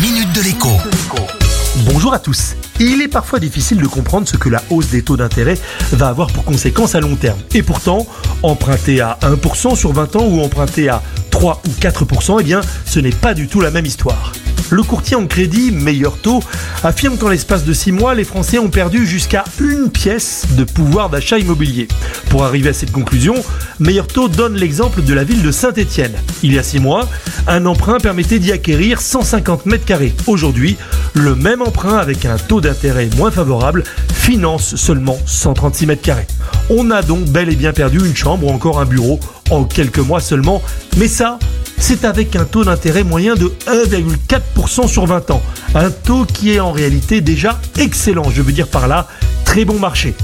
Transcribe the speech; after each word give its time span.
minute 0.00 0.32
de 0.32 0.42
l'écho. 0.42 0.68
Bonjour 1.90 2.14
à 2.14 2.18
tous. 2.18 2.54
Il 2.78 3.02
est 3.02 3.08
parfois 3.08 3.40
difficile 3.40 3.78
de 3.78 3.86
comprendre 3.86 4.28
ce 4.28 4.36
que 4.36 4.48
la 4.48 4.62
hausse 4.70 4.90
des 4.90 5.02
taux 5.02 5.16
d'intérêt 5.16 5.58
va 5.92 6.08
avoir 6.08 6.28
pour 6.28 6.44
conséquence 6.44 6.94
à 6.94 7.00
long 7.00 7.16
terme. 7.16 7.38
Et 7.54 7.62
pourtant, 7.62 8.06
emprunter 8.42 9.00
à 9.00 9.18
1% 9.22 9.74
sur 9.74 9.92
20 9.92 10.16
ans 10.16 10.26
ou 10.26 10.40
emprunter 10.40 10.88
à 10.88 11.02
3 11.30 11.62
ou 11.66 11.70
4%, 11.80 12.38
eh 12.40 12.44
bien, 12.44 12.60
ce 12.86 13.00
n'est 13.00 13.10
pas 13.10 13.34
du 13.34 13.48
tout 13.48 13.60
la 13.60 13.70
même 13.70 13.86
histoire. 13.86 14.32
Le 14.70 14.82
courtier 14.82 15.16
en 15.16 15.26
crédit, 15.26 15.72
meilleur 15.72 16.18
taux, 16.18 16.42
affirme 16.84 17.16
qu'en 17.16 17.28
l'espace 17.28 17.64
de 17.64 17.72
6 17.72 17.92
mois, 17.92 18.14
les 18.14 18.24
Français 18.24 18.58
ont 18.58 18.68
perdu 18.68 19.06
jusqu'à 19.06 19.44
une 19.60 19.90
pièce 19.90 20.46
de 20.56 20.64
pouvoir 20.64 21.08
d'achat 21.08 21.38
immobilier. 21.38 21.88
Pour 22.28 22.44
arriver 22.44 22.68
à 22.68 22.72
cette 22.74 22.92
conclusion, 22.92 23.34
Meilleur 23.80 24.06
Taux 24.06 24.28
donne 24.28 24.56
l'exemple 24.56 25.02
de 25.02 25.14
la 25.14 25.24
ville 25.24 25.42
de 25.42 25.50
Saint-Étienne. 25.50 26.12
Il 26.42 26.52
y 26.52 26.58
a 26.58 26.62
6 26.62 26.80
mois, 26.80 27.08
un 27.46 27.64
emprunt 27.64 27.98
permettait 27.98 28.38
d'y 28.38 28.52
acquérir 28.52 29.00
150 29.00 29.66
mètres 29.66 29.86
carrés. 29.86 30.14
Aujourd'hui, 30.26 30.76
le 31.14 31.34
même 31.34 31.62
emprunt 31.62 31.96
avec 31.96 32.26
un 32.26 32.36
taux 32.36 32.60
d'intérêt 32.60 33.08
moins 33.16 33.30
favorable 33.30 33.84
finance 34.12 34.76
seulement 34.76 35.18
136 35.24 35.86
mètres 35.86 36.02
carrés. 36.02 36.26
On 36.68 36.90
a 36.90 37.00
donc 37.00 37.24
bel 37.24 37.50
et 37.50 37.56
bien 37.56 37.72
perdu 37.72 37.98
une 37.98 38.14
chambre 38.14 38.46
ou 38.46 38.50
encore 38.50 38.78
un 38.78 38.84
bureau 38.84 39.18
en 39.50 39.64
quelques 39.64 39.98
mois 39.98 40.20
seulement, 40.20 40.62
mais 40.98 41.08
ça, 41.08 41.38
c'est 41.78 42.04
avec 42.04 42.36
un 42.36 42.44
taux 42.44 42.64
d'intérêt 42.64 43.04
moyen 43.04 43.34
de 43.34 43.52
1,4% 43.66 44.88
sur 44.88 45.06
20 45.06 45.30
ans. 45.30 45.42
Un 45.74 45.90
taux 45.90 46.24
qui 46.24 46.52
est 46.52 46.60
en 46.60 46.72
réalité 46.72 47.20
déjà 47.20 47.60
excellent, 47.78 48.30
je 48.30 48.42
veux 48.42 48.52
dire 48.52 48.68
par 48.68 48.88
là, 48.88 49.06
très 49.44 49.64
bon 49.64 49.78
marché. 49.78 50.14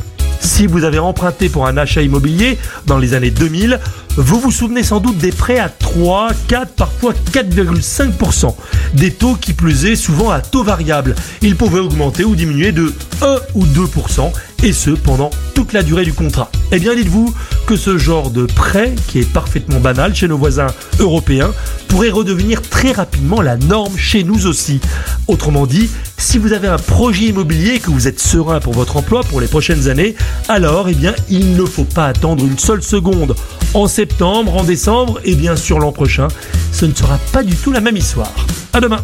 Si 0.40 0.66
vous 0.66 0.84
avez 0.84 0.98
emprunté 0.98 1.48
pour 1.48 1.66
un 1.66 1.76
achat 1.78 2.02
immobilier 2.02 2.58
dans 2.86 2.98
les 2.98 3.14
années 3.14 3.30
2000, 3.30 3.80
vous 4.16 4.38
vous 4.38 4.50
souvenez 4.50 4.82
sans 4.82 5.00
doute 5.00 5.16
des 5.16 5.32
prêts 5.32 5.58
à 5.58 5.68
3, 5.68 6.28
4, 6.48 6.72
parfois 6.74 7.14
4,5%. 7.32 8.54
Des 8.92 9.10
taux 9.10 9.34
qui 9.34 9.54
plusaient 9.54 9.96
souvent 9.96 10.30
à 10.30 10.40
taux 10.40 10.62
variable. 10.62 11.14
Ils 11.40 11.56
pouvaient 11.56 11.80
augmenter 11.80 12.24
ou 12.24 12.36
diminuer 12.36 12.72
de 12.72 12.92
1 13.22 13.38
ou 13.54 13.64
2%, 13.64 14.32
et 14.62 14.72
ce 14.72 14.90
pendant 14.90 15.30
toute 15.54 15.72
la 15.72 15.82
durée 15.82 16.04
du 16.04 16.12
contrat. 16.12 16.50
Eh 16.72 16.78
bien 16.78 16.94
dites-vous 16.94 17.34
que 17.66 17.76
ce 17.76 17.98
genre 17.98 18.30
de 18.30 18.44
prêt, 18.44 18.94
qui 19.08 19.20
est 19.20 19.30
parfaitement 19.30 19.80
banal 19.80 20.14
chez 20.14 20.28
nos 20.28 20.36
voisins 20.36 20.66
européens, 20.98 21.52
pourrait 21.88 22.10
redevenir 22.10 22.60
très 22.62 22.92
rapidement 22.92 23.40
la 23.40 23.56
norme 23.56 23.96
chez 23.96 24.24
nous 24.24 24.46
aussi. 24.46 24.80
Autrement 25.28 25.66
dit, 25.66 25.88
si 26.18 26.38
vous 26.38 26.52
avez 26.52 26.68
un 26.68 26.76
projet 26.76 27.26
immobilier 27.26 27.80
que 27.80 27.90
vous 27.90 28.06
êtes 28.06 28.20
serein 28.20 28.60
pour 28.60 28.74
votre 28.74 28.96
emploi 28.96 29.22
pour 29.24 29.40
les 29.40 29.46
prochaines 29.46 29.88
années, 29.88 30.14
alors 30.48 30.88
eh 30.88 30.94
bien, 30.94 31.14
il 31.30 31.56
ne 31.56 31.64
faut 31.64 31.84
pas 31.84 32.06
attendre 32.06 32.44
une 32.44 32.58
seule 32.58 32.82
seconde. 32.82 33.34
En 33.72 33.88
septembre, 33.88 34.56
en 34.56 34.64
décembre 34.64 35.20
et 35.24 35.34
bien 35.34 35.56
sûr 35.56 35.78
l'an 35.78 35.92
prochain, 35.92 36.28
ce 36.72 36.86
ne 36.86 36.94
sera 36.94 37.18
pas 37.32 37.42
du 37.42 37.54
tout 37.56 37.72
la 37.72 37.80
même 37.80 37.96
histoire. 37.96 38.32
À 38.72 38.80
demain. 38.80 39.00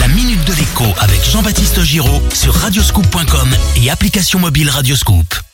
La 0.00 0.08
minute 0.08 0.44
de 0.44 0.52
l'écho 0.52 0.84
avec 1.00 1.24
Jean-Baptiste 1.24 1.82
Giraud 1.82 2.22
sur 2.32 2.54
radioscoop.com 2.54 3.48
et 3.82 3.90
application 3.90 4.38
mobile 4.38 4.68
Radioscoop. 4.68 5.47